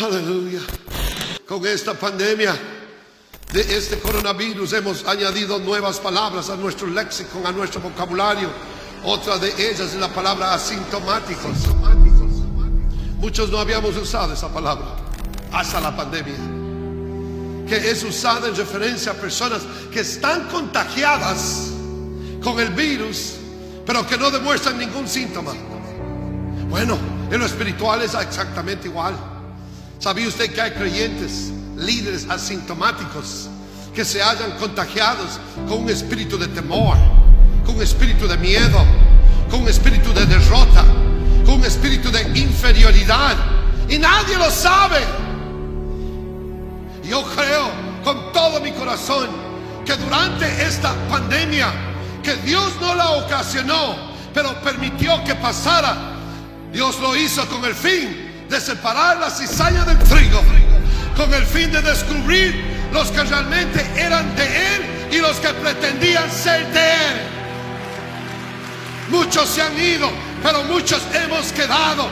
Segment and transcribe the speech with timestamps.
[0.00, 0.60] Aleluya.
[1.44, 2.54] Con esta pandemia
[3.52, 8.48] de este coronavirus hemos añadido nuevas palabras a nuestro léxico, a nuestro vocabulario.
[9.02, 11.66] Otra de ellas es la palabra asintomáticos.
[13.18, 14.86] Muchos no habíamos usado esa palabra
[15.50, 16.36] hasta la pandemia.
[17.66, 19.62] Que es usada en referencia a personas
[19.92, 21.70] que están contagiadas
[22.40, 23.32] con el virus,
[23.84, 25.54] pero que no demuestran ningún síntoma.
[26.68, 26.96] Bueno,
[27.32, 29.37] en lo espiritual es exactamente igual.
[29.98, 33.48] ¿Sabía usted que hay creyentes, líderes asintomáticos,
[33.92, 36.96] que se hayan contagiados con un espíritu de temor,
[37.66, 38.84] con un espíritu de miedo,
[39.50, 40.84] con un espíritu de derrota,
[41.44, 43.36] con un espíritu de inferioridad?
[43.88, 45.00] Y nadie lo sabe.
[47.02, 47.68] Yo creo
[48.04, 49.26] con todo mi corazón
[49.84, 51.72] que durante esta pandemia,
[52.22, 53.96] que Dios no la ocasionó,
[54.32, 56.14] pero permitió que pasara,
[56.72, 60.42] Dios lo hizo con el fin de separar la cizaña del trigo,
[61.16, 66.30] con el fin de descubrir los que realmente eran de Él y los que pretendían
[66.30, 67.20] ser de Él.
[69.10, 70.10] Muchos se han ido,
[70.42, 72.08] pero muchos hemos quedado.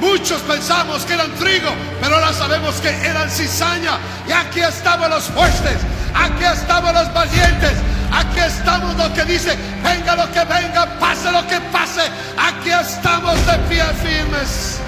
[0.00, 3.98] Muchos pensamos que eran trigo, pero ahora sabemos que eran cizaña.
[4.26, 5.76] Y aquí estamos los fuertes,
[6.14, 7.72] aquí estamos los valientes,
[8.10, 12.02] aquí estamos los que dicen, venga lo que venga, pase lo que pase.
[12.38, 14.80] Aquí estamos de pie firmes.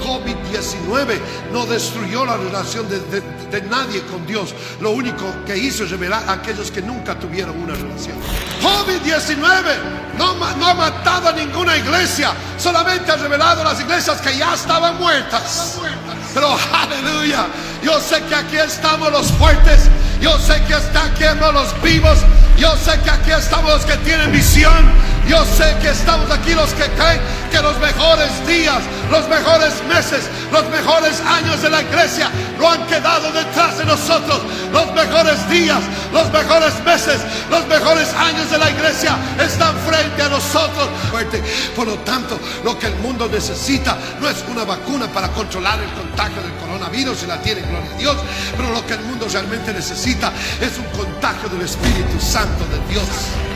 [0.00, 1.18] COVID-19
[1.52, 4.54] no destruyó la relación de, nadie con Dios.
[4.80, 8.16] Lo único que hizo es revelar a aquellos que nunca tuvieron una relación.
[8.62, 14.36] COVID-19 no, no ha matado a ninguna iglesia, solamente ha revelado a las iglesias que
[14.36, 15.78] ya estaban muertas.
[16.32, 17.46] Pero aleluya,
[17.82, 19.88] yo sé que aquí estamos los fuertes,
[20.20, 22.18] yo sé que está aquí los vivos,
[22.58, 25.14] yo sé que aquí estamos los que tienen visión.
[25.28, 27.20] Yo sé que estamos aquí los que creen
[27.50, 28.13] que los mejores
[29.14, 34.40] los mejores meses, los mejores años de la iglesia no han quedado detrás de nosotros.
[34.72, 35.78] Los mejores días,
[36.12, 40.88] los mejores meses, los mejores años de la iglesia están frente a nosotros.
[41.76, 45.92] Por lo tanto, lo que el mundo necesita no es una vacuna para controlar el
[45.92, 48.16] contagio del coronavirus, si la tiene, gloria a Dios.
[48.56, 53.53] Pero lo que el mundo realmente necesita es un contagio del Espíritu Santo de Dios.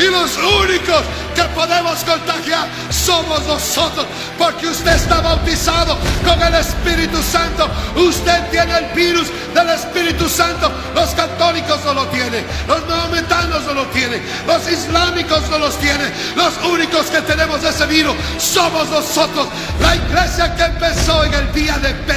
[0.00, 1.02] Y los únicos
[1.34, 4.06] que podemos contagiar somos nosotros,
[4.38, 7.68] porque usted está bautizado con el Espíritu Santo.
[7.96, 10.72] Usted tiene el virus del Espíritu Santo.
[10.94, 16.10] Los católicos no lo tienen, los maometanos no lo tienen, los islámicos no los tienen.
[16.34, 19.48] Los únicos que tenemos ese virus somos nosotros,
[19.80, 22.09] la iglesia que empezó en el día de.